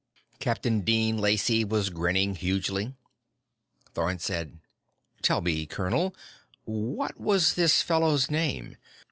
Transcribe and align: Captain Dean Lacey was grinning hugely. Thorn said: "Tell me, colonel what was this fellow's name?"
Captain 0.39 0.81
Dean 0.81 1.15
Lacey 1.19 1.63
was 1.63 1.91
grinning 1.91 2.33
hugely. 2.33 2.95
Thorn 3.93 4.17
said: 4.17 4.57
"Tell 5.21 5.41
me, 5.41 5.67
colonel 5.67 6.15
what 6.65 7.19
was 7.19 7.53
this 7.53 7.83
fellow's 7.83 8.31
name?" 8.31 8.77